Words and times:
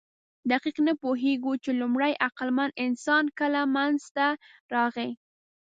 دقیق 0.51 0.77
نه 0.87 0.93
پوهېږو، 1.01 1.53
چې 1.63 1.69
لومړی 1.81 2.13
عقلمن 2.27 2.69
انسان 2.85 3.23
کله 3.39 3.61
منځ 3.75 3.99
ته 4.15 4.27
راغی. 4.73 5.11